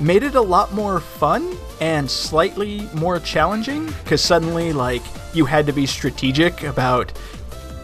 made 0.00 0.22
it 0.22 0.34
a 0.34 0.40
lot 0.40 0.72
more 0.72 1.00
fun 1.00 1.56
and 1.80 2.10
slightly 2.10 2.88
more 2.94 3.20
challenging 3.20 3.86
because 3.86 4.20
suddenly 4.20 4.72
like 4.72 5.02
you 5.32 5.44
had 5.44 5.66
to 5.66 5.72
be 5.72 5.86
strategic 5.86 6.62
about 6.62 7.12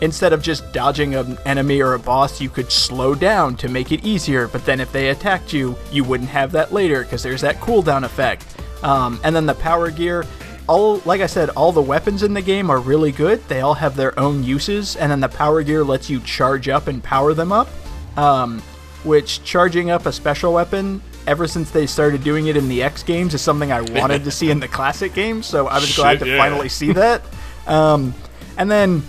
instead 0.01 0.33
of 0.33 0.43
just 0.43 0.73
dodging 0.73 1.15
an 1.15 1.39
enemy 1.45 1.81
or 1.81 1.95
a 1.95 1.99
boss, 1.99 2.41
you 2.41 2.49
could 2.49 2.73
slow 2.73 3.15
down 3.15 3.57
to 3.57 3.69
make 3.69 3.93
it 3.93 4.05
easier. 4.05 4.49
But 4.49 4.65
then 4.65 4.81
if 4.81 4.93
they 4.93 5.11
attacked 5.11 5.53
you, 5.53 5.77
you 5.93 6.05
wouldn't 6.05 6.31
have 6.31 6.53
that 6.53 6.73
later 6.73 7.03
because 7.03 7.23
there's 7.23 7.43
that 7.43 7.57
cooldown 7.57 8.05
effect. 8.05 8.47
Um, 8.83 9.21
and 9.25 9.37
then 9.37 9.47
the 9.47 9.55
power 9.55 9.91
gear, 9.91 10.25
all 10.67 10.99
like 11.05 11.21
I 11.21 11.27
said, 11.27 11.51
all 11.51 11.73
the 11.73 11.83
weapons 11.83 12.23
in 12.23 12.33
the 12.33 12.43
game 12.43 12.71
are 12.71 12.81
really 12.81 13.13
good. 13.13 13.47
They 13.49 13.61
all 13.61 13.75
have 13.75 13.97
their 13.97 14.19
own 14.19 14.43
uses, 14.43 14.97
and 14.97 15.11
then 15.11 15.21
the 15.21 15.29
power 15.29 15.63
gear 15.63 15.85
lets 15.85 16.09
you 16.09 16.21
charge 16.21 16.69
up 16.69 16.89
and 16.89 17.03
power 17.03 17.35
them 17.35 17.53
up. 17.53 17.69
Um, 18.17 18.63
which 19.05 19.43
charging 19.45 19.91
up 19.91 20.07
a 20.07 20.13
special 20.13 20.53
weapon. 20.53 21.01
Ever 21.27 21.47
since 21.47 21.71
they 21.71 21.87
started 21.87 22.25
doing 22.25 22.47
it 22.47 22.57
in 22.57 22.69
the 22.69 22.83
X 22.83 23.03
games, 23.03 23.35
is 23.35 23.43
something 23.43 23.71
I 23.71 23.83
wanted 23.83 24.25
to 24.25 24.31
see 24.31 24.51
in 24.51 24.61
the 24.61 24.69
classic 24.79 25.15
games. 25.15 25.47
So 25.47 25.67
I 25.67 25.75
was 25.75 25.95
glad 25.95 26.19
to 26.21 26.27
yeah. 26.27 26.39
finally 26.39 26.69
see 26.69 26.93
that. 26.93 27.23
Um, 27.67 28.15
and 28.57 28.71
then 28.71 29.03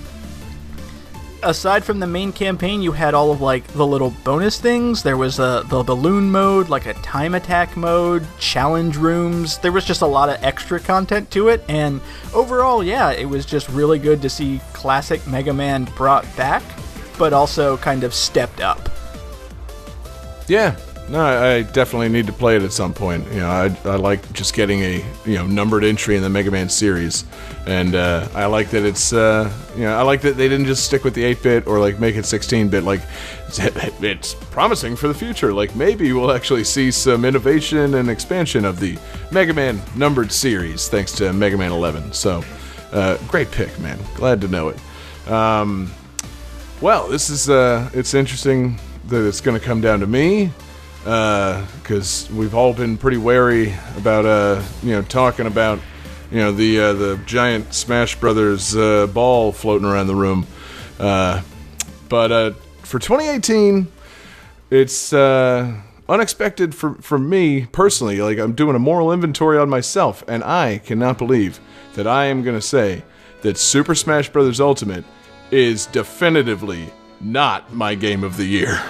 aside 1.44 1.84
from 1.84 2.00
the 2.00 2.08
main 2.08 2.32
campaign, 2.32 2.82
you 2.82 2.92
had 2.92 3.14
all 3.14 3.32
of 3.32 3.42
like 3.42 3.66
the 3.68 3.86
little 3.86 4.12
bonus 4.24 4.60
things. 4.60 5.04
There 5.04 5.18
was 5.18 5.40
a 5.40 5.64
the 5.68 5.84
balloon 5.84 6.32
mode, 6.32 6.70
like 6.70 6.86
a 6.86 6.94
time 6.96 7.36
attack 7.36 7.76
mode, 7.76 8.26
challenge 8.40 8.98
rooms. 8.98 9.58
There 9.58 9.72
was 9.72 9.86
just 9.86 10.02
a 10.02 10.08
lot 10.08 10.30
of 10.30 10.44
extra 10.44 10.80
content 10.80 11.32
to 11.32 11.50
it, 11.50 11.64
and 11.68 12.02
overall, 12.34 12.84
yeah, 12.84 13.12
it 13.12 13.26
was 13.26 13.46
just 13.46 13.70
really 13.70 14.00
good 14.00 14.22
to 14.22 14.30
see 14.30 14.62
classic 14.74 15.26
Mega 15.28 15.54
Man 15.54 15.86
brought 15.96 16.26
back, 16.36 16.64
but 17.18 17.34
also 17.34 17.78
kind 17.78 18.04
of 18.04 18.14
stepped 18.14 18.62
up. 18.62 18.90
Yeah, 20.48 20.76
no, 21.12 21.20
I 21.20 21.64
definitely 21.64 22.08
need 22.08 22.26
to 22.28 22.34
play 22.34 22.56
it 22.56 22.64
at 22.64 22.72
some 22.72 22.94
point. 22.94 23.28
You 23.34 23.42
know, 23.42 23.50
I, 23.50 23.78
I 23.84 23.98
like 23.98 24.32
just 24.32 24.54
getting 24.54 24.80
a 24.80 25.06
you 25.26 25.36
know 25.36 25.46
numbered 25.46 25.84
entry 25.84 26.16
in 26.16 26.24
the 26.24 26.30
Mega 26.30 26.50
Man 26.50 26.70
series, 26.70 27.26
and 27.68 27.96
uh, 27.96 28.30
I 28.34 28.46
like 28.46 28.70
that 28.70 28.86
it's 28.86 29.12
uh, 29.12 29.52
you 29.76 29.84
know 29.84 29.98
I 29.98 30.04
like 30.04 30.22
that 30.22 30.38
they 30.38 30.48
didn't 30.48 30.68
just 30.68 30.86
stick 30.86 31.04
with 31.04 31.14
the 31.14 31.24
8-bit 31.36 31.68
or 31.68 31.80
like 31.80 32.00
make 32.00 32.16
it 32.16 32.24
16-bit. 32.24 32.84
Like 32.86 33.02
it's, 33.46 33.60
it's 34.02 34.34
promising 34.52 34.96
for 34.96 35.10
the 35.10 35.14
future. 35.14 35.54
Like 35.54 35.76
maybe 35.76 36.14
we'll 36.14 36.32
actually 36.32 36.64
see 36.64 36.92
some 36.92 37.26
innovation 37.26 37.96
and 37.96 38.10
expansion 38.10 38.64
of 38.64 38.80
the 38.80 38.98
Mega 39.34 39.54
Man 39.54 39.82
numbered 39.98 40.32
series 40.32 40.88
thanks 40.88 41.12
to 41.14 41.34
Mega 41.34 41.58
Man 41.58 41.74
11. 41.74 42.14
So, 42.14 42.42
uh, 42.94 43.18
great 43.28 43.52
pick, 43.52 43.78
man. 43.80 44.00
Glad 44.16 44.40
to 44.42 44.48
know 44.48 44.70
it. 44.70 44.80
Um, 45.30 45.92
well, 46.80 47.10
this 47.10 47.30
is 47.30 47.50
uh, 47.50 47.90
it's 47.94 48.14
interesting 48.14 48.80
that 49.08 49.28
it's 49.28 49.42
going 49.42 49.60
to 49.60 49.66
come 49.66 49.82
down 49.82 50.00
to 50.00 50.08
me 50.08 50.52
because 51.04 52.30
we've 52.32 52.54
all 52.54 52.74
been 52.74 52.98
pretty 52.98 53.18
wary 53.18 53.74
about 53.98 54.26
uh, 54.26 54.64
you 54.84 54.92
know 54.92 55.02
talking 55.02 55.48
about 55.48 55.80
you 56.32 56.38
know 56.38 56.52
the 56.52 56.80
uh, 56.80 56.94
the 56.94 57.20
giant 57.26 57.74
Smash 57.74 58.16
Brothers 58.20 58.76
uh, 58.76 59.08
ball 59.08 59.52
floating 59.52 59.88
around 59.88 60.08
the 60.08 60.16
room. 60.16 60.48
Uh, 61.00 61.42
but 62.10 62.32
uh, 62.32 62.52
for 62.84 63.00
2018, 63.00 63.88
it's 64.70 65.14
uh, 65.14 65.74
unexpected 66.08 66.74
for 66.74 66.96
for 66.96 67.20
me 67.20 67.66
personally. 67.66 68.22
Like 68.22 68.40
I'm 68.40 68.54
doing 68.54 68.76
a 68.76 68.80
moral 68.80 69.12
inventory 69.12 69.58
on 69.58 69.70
myself, 69.70 70.24
and 70.28 70.44
I 70.44 70.80
cannot 70.80 71.18
believe 71.18 71.60
that 71.94 72.08
I 72.08 72.26
am 72.26 72.44
going 72.44 72.58
to 72.58 72.66
say 72.66 73.04
that 73.42 73.58
Super 73.58 73.96
Smash 73.96 74.30
Bros. 74.30 74.62
Ultimate 74.62 75.04
is 75.52 75.86
definitively 75.88 76.94
not 77.20 77.74
my 77.74 77.94
game 77.96 78.24
of 78.24 78.38
the 78.38 78.46
year. 78.46 78.82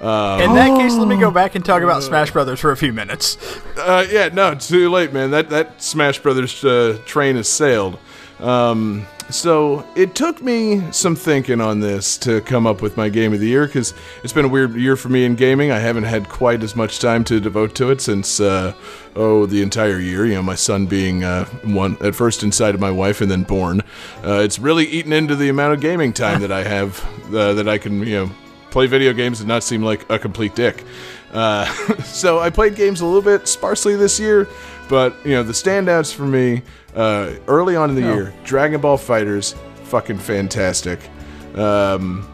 In 0.00 0.54
that 0.54 0.78
case, 0.78 0.94
let 0.94 1.08
me 1.08 1.18
go 1.18 1.30
back 1.30 1.54
and 1.54 1.64
talk 1.64 1.82
about 1.82 2.02
Smash 2.02 2.30
Brothers 2.30 2.60
for 2.60 2.70
a 2.70 2.76
few 2.76 2.92
minutes. 2.92 3.38
Uh, 3.76 4.06
yeah, 4.10 4.28
no, 4.28 4.54
too 4.54 4.90
late, 4.90 5.12
man. 5.12 5.30
That 5.30 5.50
that 5.50 5.82
Smash 5.82 6.18
Brothers 6.20 6.64
uh, 6.64 6.98
train 7.06 7.36
has 7.36 7.48
sailed. 7.48 7.98
Um, 8.38 9.06
so 9.30 9.84
it 9.96 10.14
took 10.14 10.40
me 10.40 10.82
some 10.92 11.16
thinking 11.16 11.60
on 11.60 11.80
this 11.80 12.16
to 12.18 12.40
come 12.42 12.66
up 12.66 12.80
with 12.80 12.96
my 12.96 13.08
game 13.08 13.32
of 13.32 13.40
the 13.40 13.48
year 13.48 13.66
because 13.66 13.92
it's 14.22 14.32
been 14.32 14.44
a 14.44 14.48
weird 14.48 14.74
year 14.74 14.94
for 14.94 15.08
me 15.08 15.24
in 15.24 15.34
gaming. 15.34 15.72
I 15.72 15.78
haven't 15.78 16.04
had 16.04 16.28
quite 16.28 16.62
as 16.62 16.76
much 16.76 17.00
time 17.00 17.24
to 17.24 17.40
devote 17.40 17.74
to 17.76 17.90
it 17.90 18.00
since 18.00 18.38
uh, 18.38 18.72
oh 19.16 19.46
the 19.46 19.62
entire 19.62 19.98
year. 19.98 20.26
You 20.26 20.34
know, 20.34 20.42
my 20.42 20.54
son 20.54 20.86
being 20.86 21.24
uh, 21.24 21.46
one 21.64 21.96
at 22.00 22.14
first 22.14 22.42
inside 22.42 22.74
of 22.74 22.80
my 22.80 22.90
wife 22.90 23.20
and 23.20 23.30
then 23.30 23.42
born. 23.42 23.80
Uh, 24.22 24.40
it's 24.44 24.58
really 24.58 24.86
eaten 24.86 25.12
into 25.12 25.34
the 25.34 25.48
amount 25.48 25.74
of 25.74 25.80
gaming 25.80 26.12
time 26.12 26.40
that 26.42 26.52
I 26.52 26.62
have 26.62 27.02
uh, 27.34 27.54
that 27.54 27.68
I 27.68 27.78
can 27.78 28.06
you 28.06 28.26
know 28.26 28.30
play 28.76 28.86
video 28.86 29.14
games 29.14 29.40
and 29.40 29.48
not 29.48 29.62
seem 29.62 29.82
like 29.82 30.04
a 30.10 30.18
complete 30.18 30.54
dick. 30.54 30.84
Uh, 31.32 31.64
so 32.04 32.40
I 32.40 32.50
played 32.50 32.74
games 32.74 33.00
a 33.00 33.06
little 33.06 33.22
bit 33.22 33.48
sparsely 33.48 33.96
this 33.96 34.20
year, 34.20 34.46
but 34.90 35.16
you 35.24 35.32
know 35.32 35.42
the 35.42 35.54
standouts 35.54 36.12
for 36.12 36.26
me 36.26 36.60
uh, 36.94 37.32
early 37.48 37.74
on 37.74 37.88
in 37.88 37.96
the 37.96 38.02
year, 38.02 38.34
Dragon 38.44 38.78
Ball 38.78 38.98
FighterZ, 38.98 39.54
fucking 39.84 40.18
fantastic. 40.18 41.00
Um, 41.54 42.30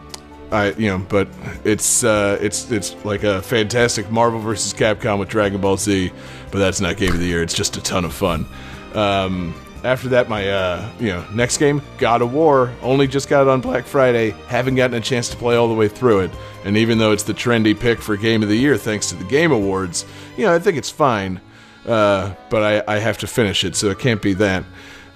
I 0.51 0.71
you 0.71 0.89
know, 0.89 0.97
but 0.97 1.29
it's 1.63 2.03
uh, 2.03 2.37
it's 2.41 2.69
it's 2.71 2.93
like 3.05 3.23
a 3.23 3.41
fantastic 3.41 4.11
Marvel 4.11 4.41
versus 4.41 4.73
Capcom 4.73 5.19
with 5.19 5.29
Dragon 5.29 5.61
Ball 5.61 5.77
Z, 5.77 6.11
but 6.51 6.59
that's 6.59 6.81
not 6.81 6.97
game 6.97 7.13
of 7.13 7.19
the 7.19 7.25
year. 7.25 7.41
It's 7.41 7.53
just 7.53 7.77
a 7.77 7.81
ton 7.81 8.03
of 8.03 8.13
fun. 8.13 8.45
Um, 8.93 9.55
after 9.83 10.09
that, 10.09 10.29
my 10.29 10.49
uh, 10.49 10.89
you 10.99 11.07
know 11.07 11.25
next 11.33 11.57
game, 11.57 11.81
God 11.97 12.21
of 12.21 12.33
War, 12.33 12.73
only 12.81 13.07
just 13.07 13.29
got 13.29 13.41
it 13.41 13.47
on 13.47 13.61
Black 13.61 13.85
Friday. 13.85 14.31
Haven't 14.47 14.75
gotten 14.75 14.95
a 14.95 15.01
chance 15.01 15.29
to 15.29 15.37
play 15.37 15.55
all 15.55 15.67
the 15.67 15.73
way 15.73 15.87
through 15.87 16.21
it, 16.21 16.31
and 16.63 16.77
even 16.77 16.97
though 16.97 17.11
it's 17.11 17.23
the 17.23 17.33
trendy 17.33 17.77
pick 17.77 18.01
for 18.01 18.15
Game 18.15 18.43
of 18.43 18.49
the 18.49 18.57
Year 18.57 18.77
thanks 18.77 19.09
to 19.09 19.15
the 19.15 19.25
Game 19.25 19.51
Awards, 19.51 20.05
you 20.37 20.45
know 20.45 20.53
I 20.53 20.59
think 20.59 20.77
it's 20.77 20.89
fine. 20.89 21.41
Uh, 21.85 22.33
but 22.49 22.87
I, 22.87 22.95
I 22.95 22.99
have 22.99 23.17
to 23.19 23.27
finish 23.27 23.65
it, 23.65 23.75
so 23.75 23.89
it 23.89 23.99
can't 23.99 24.21
be 24.21 24.33
that. 24.35 24.63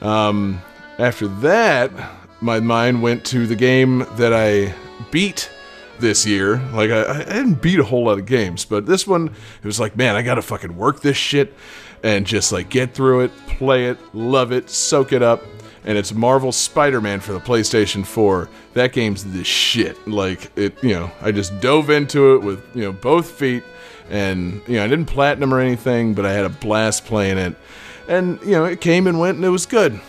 Um, 0.01 0.61
after 0.99 1.27
that, 1.27 1.91
my 2.41 2.59
mind 2.59 3.01
went 3.01 3.25
to 3.27 3.47
the 3.47 3.55
game 3.55 4.05
that 4.17 4.33
I 4.33 4.73
beat 5.09 5.49
this 5.99 6.25
year. 6.25 6.57
Like 6.73 6.91
I, 6.91 7.21
I 7.21 7.23
didn't 7.23 7.61
beat 7.61 7.79
a 7.79 7.83
whole 7.83 8.05
lot 8.05 8.19
of 8.19 8.25
games, 8.25 8.65
but 8.65 8.85
this 8.85 9.07
one 9.07 9.27
it 9.27 9.65
was 9.65 9.79
like, 9.79 9.95
man, 9.95 10.15
I 10.15 10.21
gotta 10.21 10.41
fucking 10.41 10.75
work 10.75 11.01
this 11.01 11.17
shit 11.17 11.53
and 12.03 12.25
just 12.25 12.51
like 12.51 12.69
get 12.69 12.93
through 12.93 13.21
it, 13.21 13.31
play 13.47 13.85
it, 13.85 13.97
love 14.13 14.51
it, 14.51 14.69
soak 14.69 15.13
it 15.13 15.21
up. 15.21 15.43
And 15.83 15.97
it's 15.97 16.13
Marvel 16.13 16.51
Spider-Man 16.51 17.21
for 17.21 17.31
the 17.31 17.39
PlayStation 17.39 18.05
4. 18.05 18.49
That 18.73 18.91
game's 18.91 19.23
the 19.23 19.43
shit. 19.43 20.07
Like 20.07 20.51
it, 20.57 20.83
you 20.83 20.91
know, 20.93 21.09
I 21.21 21.31
just 21.31 21.59
dove 21.61 21.89
into 21.89 22.35
it 22.35 22.39
with 22.39 22.63
you 22.75 22.83
know 22.83 22.91
both 22.91 23.31
feet, 23.31 23.63
and 24.09 24.61
you 24.67 24.75
know 24.75 24.83
I 24.83 24.87
didn't 24.87 25.05
platinum 25.05 25.53
or 25.53 25.59
anything, 25.59 26.13
but 26.13 26.25
I 26.25 26.33
had 26.33 26.45
a 26.45 26.49
blast 26.49 27.05
playing 27.05 27.37
it. 27.37 27.55
And 28.09 28.39
you 28.41 28.51
know 28.51 28.65
it 28.65 28.81
came 28.81 29.07
and 29.07 29.19
went, 29.19 29.37
and 29.37 29.45
it 29.45 29.49
was 29.49 29.65
good. 29.65 29.99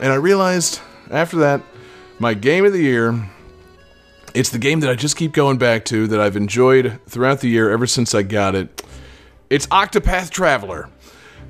And 0.00 0.12
I 0.12 0.16
realized 0.16 0.80
after 1.10 1.38
that, 1.38 1.62
my 2.18 2.34
game 2.34 2.66
of 2.66 2.72
the 2.72 2.82
year 2.82 3.28
it's 4.34 4.50
the 4.50 4.58
game 4.58 4.80
that 4.80 4.90
I 4.90 4.94
just 4.94 5.16
keep 5.16 5.32
going 5.32 5.58
back 5.58 5.84
to 5.86 6.06
that 6.08 6.20
I've 6.20 6.36
enjoyed 6.36 6.98
throughout 7.06 7.40
the 7.40 7.48
year 7.48 7.70
ever 7.70 7.86
since 7.86 8.14
I 8.14 8.22
got 8.22 8.54
it. 8.54 8.82
It's 9.50 9.66
Octopath 9.66 10.30
Traveler. 10.30 10.88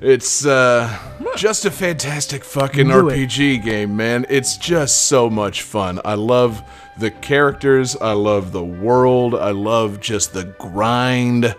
It's 0.03 0.45
uh, 0.45 0.99
just 1.37 1.63
a 1.63 1.71
fantastic 1.71 2.43
fucking 2.43 2.89
Knew 2.89 3.07
it. 3.07 3.29
RPG 3.29 3.63
game, 3.63 3.95
man. 3.95 4.25
It's 4.27 4.57
just 4.57 5.05
so 5.05 5.29
much 5.29 5.61
fun. 5.61 6.01
I 6.03 6.15
love 6.15 6.61
the 6.97 7.09
characters. 7.09 7.95
I 7.95 8.11
love 8.11 8.51
the 8.51 8.65
world. 8.65 9.33
I 9.33 9.51
love 9.51 10.01
just 10.01 10.33
the 10.33 10.43
grind. 10.43 11.55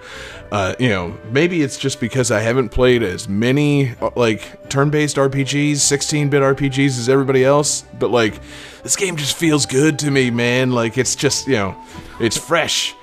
Uh, 0.53 0.75
you 0.79 0.91
know, 0.91 1.17
maybe 1.31 1.63
it's 1.63 1.79
just 1.79 2.01
because 2.01 2.31
I 2.31 2.41
haven't 2.41 2.69
played 2.69 3.03
as 3.03 3.31
many 3.31 3.95
uh, 4.03 4.11
like 4.15 4.69
turn-based 4.69 5.17
RPGs, 5.17 5.77
16-bit 5.77 6.43
RPGs 6.43 6.99
as 6.99 7.09
everybody 7.09 7.47
else, 7.47 7.87
but 7.99 8.11
like 8.11 8.39
this 8.83 8.95
game 8.95 9.17
just 9.17 9.39
feels 9.39 9.65
good 9.65 9.99
to 10.01 10.11
me, 10.11 10.31
man. 10.31 10.71
Like 10.71 10.99
it's 10.99 11.17
just, 11.17 11.47
you 11.47 11.55
know, 11.55 11.83
it's 12.21 12.37
fresh 12.37 12.95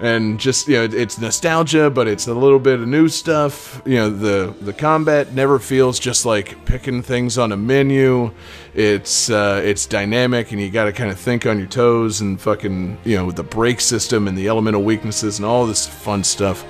and 0.00 0.40
just 0.40 0.66
you 0.66 0.76
know 0.76 0.84
it's 0.84 1.18
nostalgia 1.18 1.90
but 1.90 2.08
it's 2.08 2.26
a 2.26 2.34
little 2.34 2.58
bit 2.58 2.80
of 2.80 2.88
new 2.88 3.08
stuff. 3.08 3.82
You 3.84 3.96
know 3.96 4.10
the 4.10 4.54
the 4.60 4.72
combat 4.72 5.34
never 5.34 5.58
feels 5.58 5.98
just 5.98 6.24
like 6.24 6.64
picking 6.64 7.02
things 7.02 7.38
on 7.38 7.52
a 7.52 7.56
menu. 7.56 8.32
It's 8.74 9.30
uh, 9.30 9.60
it's 9.62 9.86
dynamic 9.86 10.52
and 10.52 10.60
you 10.60 10.70
got 10.70 10.84
to 10.84 10.92
kind 10.92 11.10
of 11.10 11.18
think 11.18 11.46
on 11.46 11.58
your 11.58 11.68
toes 11.68 12.20
and 12.20 12.40
fucking 12.40 12.98
you 13.04 13.16
know 13.16 13.26
with 13.26 13.36
the 13.36 13.42
break 13.42 13.80
system 13.80 14.26
and 14.26 14.36
the 14.36 14.48
elemental 14.48 14.82
weaknesses 14.82 15.38
and 15.38 15.46
all 15.46 15.66
this 15.66 15.86
fun 15.86 16.24
stuff. 16.24 16.64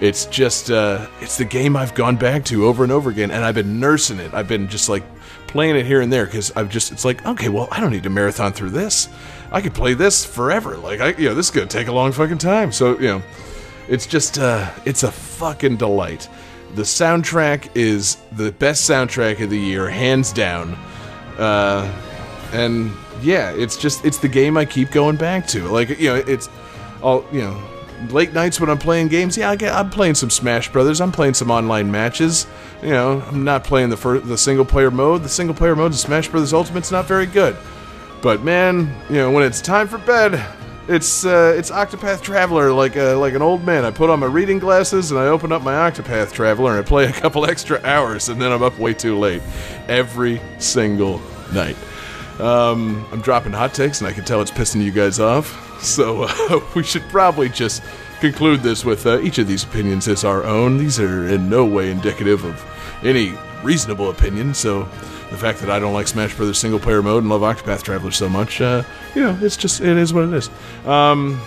It's 0.00 0.26
just 0.26 0.70
uh, 0.70 1.06
it's 1.20 1.38
the 1.38 1.44
game 1.44 1.76
I've 1.76 1.94
gone 1.94 2.16
back 2.16 2.44
to 2.46 2.66
over 2.66 2.82
and 2.82 2.90
over 2.90 3.10
again 3.10 3.30
and 3.30 3.44
I've 3.44 3.54
been 3.54 3.78
nursing 3.78 4.18
it. 4.18 4.34
I've 4.34 4.48
been 4.48 4.68
just 4.68 4.88
like 4.88 5.04
playing 5.46 5.76
it 5.76 5.86
here 5.86 6.00
and 6.00 6.12
there 6.12 6.24
because 6.24 6.50
I've 6.56 6.70
just 6.70 6.90
it's 6.90 7.04
like 7.04 7.24
okay 7.26 7.50
well 7.50 7.68
I 7.70 7.78
don't 7.78 7.92
need 7.92 8.02
to 8.04 8.10
marathon 8.10 8.52
through 8.52 8.70
this 8.70 9.08
I 9.52 9.60
could 9.60 9.74
play 9.74 9.94
this 9.94 10.24
forever 10.24 10.76
like 10.76 11.00
I 11.00 11.08
you 11.14 11.28
know 11.28 11.34
this 11.34 11.46
is 11.46 11.50
gonna 11.50 11.66
take 11.66 11.88
a 11.88 11.92
long 11.92 12.12
fucking 12.12 12.38
time 12.38 12.72
so 12.72 12.98
you 12.98 13.08
know 13.08 13.22
it's 13.88 14.06
just 14.06 14.38
uh 14.38 14.70
it's 14.84 15.02
a 15.02 15.12
fucking 15.12 15.76
delight 15.76 16.28
the 16.74 16.82
soundtrack 16.82 17.68
is 17.74 18.16
the 18.32 18.50
best 18.52 18.88
soundtrack 18.88 19.42
of 19.42 19.50
the 19.50 19.58
year 19.58 19.88
hands 19.88 20.32
down 20.32 20.74
uh 21.38 21.92
and 22.52 22.90
yeah 23.20 23.50
it's 23.52 23.76
just 23.76 24.04
it's 24.04 24.18
the 24.18 24.28
game 24.28 24.56
I 24.56 24.64
keep 24.64 24.90
going 24.90 25.16
back 25.16 25.46
to 25.48 25.68
like 25.68 25.90
you 26.00 26.08
know 26.08 26.16
it's 26.16 26.48
all 27.02 27.24
you 27.30 27.42
know 27.42 27.60
late 28.10 28.32
nights 28.32 28.58
when 28.58 28.68
I'm 28.68 28.78
playing 28.78 29.08
games, 29.08 29.36
yeah, 29.36 29.50
I 29.50 29.56
get, 29.56 29.72
I'm 29.72 29.90
playing 29.90 30.14
some 30.14 30.30
Smash 30.30 30.70
Brothers. 30.72 31.00
I'm 31.00 31.12
playing 31.12 31.34
some 31.34 31.50
online 31.50 31.90
matches. 31.90 32.46
You 32.82 32.90
know, 32.90 33.22
I'm 33.28 33.44
not 33.44 33.64
playing 33.64 33.90
the 33.90 33.96
fir- 33.96 34.18
the 34.18 34.38
single 34.38 34.64
player 34.64 34.90
mode. 34.90 35.22
The 35.22 35.28
single 35.28 35.54
player 35.54 35.76
mode 35.76 35.92
of 35.92 35.98
Smash 35.98 36.28
Brothers 36.28 36.52
Ultimate's 36.52 36.90
not 36.90 37.06
very 37.06 37.26
good. 37.26 37.56
But 38.22 38.44
man, 38.44 38.94
you 39.10 39.16
know, 39.16 39.32
when 39.32 39.42
it's 39.42 39.60
time 39.60 39.88
for 39.88 39.98
bed, 39.98 40.42
it's 40.88 41.24
uh, 41.24 41.54
it's 41.56 41.70
Octopath 41.70 42.22
Traveler 42.22 42.72
like 42.72 42.94
a, 42.94 43.14
like 43.14 43.34
an 43.34 43.42
old 43.42 43.64
man. 43.64 43.84
I 43.84 43.90
put 43.90 44.10
on 44.10 44.20
my 44.20 44.26
reading 44.26 44.60
glasses 44.60 45.10
and 45.10 45.18
I 45.18 45.26
open 45.26 45.50
up 45.50 45.62
my 45.62 45.72
Octopath 45.72 46.32
Traveler 46.32 46.76
and 46.76 46.86
I 46.86 46.88
play 46.88 47.06
a 47.06 47.12
couple 47.20 47.44
extra 47.44 47.80
hours 47.84 48.28
and 48.28 48.40
then 48.40 48.52
I'm 48.52 48.62
up 48.62 48.78
way 48.78 48.94
too 48.94 49.18
late 49.18 49.42
every 49.88 50.40
single 50.58 51.20
night. 51.52 51.76
Um, 52.38 53.06
I'm 53.12 53.20
dropping 53.20 53.52
hot 53.52 53.74
takes, 53.74 54.00
and 54.00 54.08
I 54.08 54.12
can 54.12 54.24
tell 54.24 54.40
it's 54.40 54.50
pissing 54.50 54.82
you 54.82 54.92
guys 54.92 55.20
off. 55.20 55.68
So 55.82 56.28
uh, 56.28 56.60
we 56.76 56.84
should 56.84 57.02
probably 57.08 57.48
just 57.48 57.82
conclude 58.20 58.60
this 58.60 58.84
with 58.84 59.04
uh, 59.04 59.18
each 59.18 59.38
of 59.38 59.48
these 59.48 59.64
opinions 59.64 60.06
is 60.06 60.24
our 60.24 60.44
own. 60.44 60.78
These 60.78 61.00
are 61.00 61.26
in 61.26 61.50
no 61.50 61.64
way 61.64 61.90
indicative 61.90 62.44
of 62.44 62.64
any 63.04 63.34
reasonable 63.64 64.08
opinion. 64.08 64.54
So 64.54 64.88
the 65.32 65.38
fact 65.38 65.60
that 65.60 65.70
I 65.70 65.78
don't 65.78 65.94
like 65.94 66.06
Smash 66.06 66.34
Brothers 66.36 66.58
single 66.58 66.78
player 66.78 67.02
mode 67.02 67.22
and 67.22 67.30
love 67.30 67.40
Octopath 67.40 67.82
Traveler 67.82 68.10
so 68.10 68.28
much, 68.28 68.60
uh, 68.60 68.82
you 69.14 69.22
know, 69.22 69.38
it's 69.40 69.56
just 69.56 69.80
it 69.80 69.96
is 69.96 70.12
what 70.12 70.24
it 70.24 70.32
is. 70.32 70.50
Um, 70.86 71.40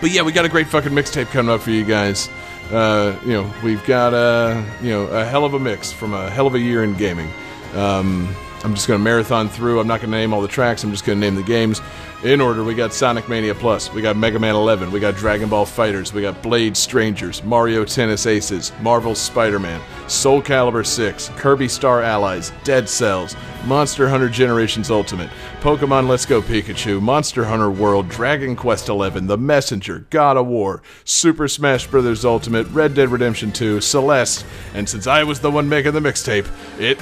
but 0.00 0.10
yeah, 0.10 0.22
we 0.22 0.32
got 0.32 0.44
a 0.44 0.48
great 0.48 0.66
fucking 0.66 0.92
mixtape 0.92 1.26
coming 1.26 1.54
up 1.54 1.60
for 1.60 1.70
you 1.70 1.84
guys. 1.84 2.28
Uh, 2.72 3.18
you 3.24 3.32
know, 3.32 3.52
we've 3.62 3.84
got 3.86 4.14
a 4.14 4.64
you 4.82 4.90
know 4.90 5.04
a 5.06 5.24
hell 5.24 5.44
of 5.44 5.54
a 5.54 5.60
mix 5.60 5.92
from 5.92 6.14
a 6.14 6.30
hell 6.30 6.46
of 6.46 6.54
a 6.54 6.60
year 6.60 6.82
in 6.82 6.94
gaming. 6.94 7.30
Um, 7.74 8.34
I'm 8.62 8.74
just 8.74 8.88
going 8.88 8.98
to 8.98 9.04
marathon 9.04 9.48
through. 9.48 9.80
I'm 9.80 9.86
not 9.86 10.00
going 10.00 10.10
to 10.10 10.16
name 10.16 10.34
all 10.34 10.42
the 10.42 10.48
tracks. 10.48 10.84
I'm 10.84 10.90
just 10.90 11.04
going 11.04 11.18
to 11.18 11.20
name 11.20 11.34
the 11.34 11.42
games 11.42 11.80
in 12.24 12.40
order. 12.40 12.62
We 12.62 12.74
got 12.74 12.92
Sonic 12.92 13.28
Mania 13.28 13.54
Plus. 13.54 13.92
We 13.92 14.02
got 14.02 14.16
Mega 14.16 14.38
Man 14.38 14.54
11. 14.54 14.90
We 14.90 15.00
got 15.00 15.16
Dragon 15.16 15.48
Ball 15.48 15.64
FighterZ. 15.64 16.12
We 16.12 16.22
got 16.22 16.42
Blade 16.42 16.76
Strangers. 16.76 17.42
Mario 17.42 17.84
Tennis 17.84 18.26
Aces. 18.26 18.72
Marvel 18.80 19.14
Spider-Man. 19.14 19.80
Soul 20.08 20.42
Calibur 20.42 20.86
6. 20.86 21.30
Kirby 21.36 21.68
Star 21.68 22.02
Allies. 22.02 22.52
Dead 22.64 22.88
Cells. 22.88 23.36
Monster 23.66 24.08
Hunter 24.08 24.28
Generations 24.28 24.90
Ultimate. 24.90 25.30
Pokemon 25.60 26.08
Let's 26.08 26.26
Go 26.26 26.42
Pikachu. 26.42 27.00
Monster 27.00 27.44
Hunter 27.44 27.70
World. 27.70 28.08
Dragon 28.08 28.54
Quest 28.54 28.88
11. 28.88 29.26
The 29.26 29.38
Messenger. 29.38 30.06
God 30.10 30.36
of 30.36 30.46
War. 30.46 30.82
Super 31.04 31.48
Smash 31.48 31.86
Bros. 31.86 32.24
Ultimate. 32.24 32.66
Red 32.68 32.94
Dead 32.94 33.08
Redemption 33.08 33.52
2. 33.52 33.80
Celeste. 33.80 34.44
And 34.74 34.88
since 34.88 35.06
I 35.06 35.24
was 35.24 35.40
the 35.40 35.50
one 35.50 35.68
making 35.68 35.92
the 35.92 36.00
mixtape, 36.00 36.48
it, 36.78 36.98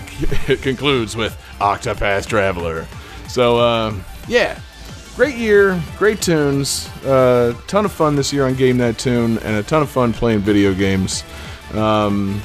it 0.48 0.62
concludes 0.62 1.16
with 1.16 1.36
Octopath 1.58 2.26
Traveler. 2.26 2.86
So, 3.28 3.58
uh, 3.58 3.94
yeah, 4.26 4.58
great 5.18 5.34
year, 5.34 5.82
great 5.96 6.22
tunes, 6.22 6.88
a 7.04 7.10
uh, 7.10 7.52
ton 7.66 7.84
of 7.84 7.90
fun 7.90 8.14
this 8.14 8.32
year 8.32 8.46
on 8.46 8.54
Game 8.54 8.78
That 8.78 8.98
Tune, 8.98 9.36
and 9.38 9.56
a 9.56 9.64
ton 9.64 9.82
of 9.82 9.90
fun 9.90 10.12
playing 10.12 10.38
video 10.38 10.72
games. 10.72 11.24
Um, 11.74 12.40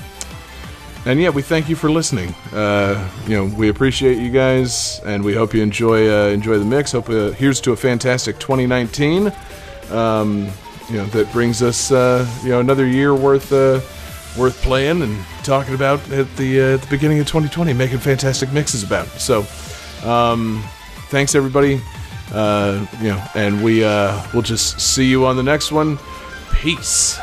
and 1.06 1.22
yeah, 1.22 1.30
we 1.30 1.44
thank 1.44 1.70
you 1.70 1.76
for 1.76 1.92
listening. 1.92 2.34
Uh, 2.52 3.08
you 3.28 3.36
know, 3.36 3.46
we 3.56 3.70
appreciate 3.70 4.18
you 4.18 4.32
guys, 4.32 5.00
and 5.06 5.24
we 5.24 5.36
hope 5.36 5.54
you 5.54 5.62
enjoy 5.62 6.10
uh, 6.10 6.30
enjoy 6.30 6.58
the 6.58 6.66
mix. 6.66 6.94
Hope 6.94 7.12
uh, 7.12 7.30
here's 7.34 7.62
to 7.62 7.74
a 7.74 7.76
fantastic 7.76 8.40
2019. 8.40 9.32
Um, 9.92 10.50
you 10.90 10.98
know, 10.98 11.06
that 11.06 11.32
brings 11.32 11.62
us 11.62 11.92
uh, 11.92 12.28
you 12.42 12.50
know 12.50 12.60
another 12.60 12.88
year 12.88 13.14
worth 13.14 13.54
uh, 13.54 13.82
worth 14.36 14.60
playing 14.64 15.04
and 15.04 15.24
talking 15.44 15.76
about 15.76 16.00
at 16.10 16.36
the 16.38 16.60
uh, 16.60 16.74
at 16.74 16.82
the 16.82 16.88
beginning 16.90 17.20
of 17.20 17.28
2020, 17.28 17.72
making 17.74 18.00
fantastic 18.00 18.52
mixes 18.52 18.82
about. 18.82 19.06
So, 19.10 19.46
um, 20.10 20.64
thanks 21.12 21.36
everybody. 21.36 21.80
Uh, 22.32 22.86
you 23.02 23.10
know, 23.10 23.24
and 23.36 23.64
we 23.64 23.84
uh, 23.84 24.22
will 24.34 24.42
just 24.42 24.80
see 24.80 25.06
you 25.06 25.26
on 25.26 25.36
the 25.36 25.44
next 25.44 25.72
one. 25.72 26.00
Peace. 26.52 27.20